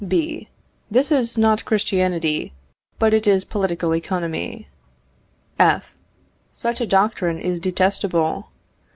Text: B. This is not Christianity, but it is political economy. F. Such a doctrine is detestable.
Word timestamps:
B. 0.07 0.49
This 0.89 1.11
is 1.11 1.37
not 1.37 1.63
Christianity, 1.63 2.53
but 2.97 3.13
it 3.13 3.27
is 3.27 3.45
political 3.45 3.93
economy. 3.93 4.67
F. 5.59 5.93
Such 6.53 6.81
a 6.81 6.87
doctrine 6.87 7.37
is 7.39 7.59
detestable. 7.59 8.49